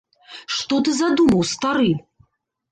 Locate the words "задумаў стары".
1.01-1.95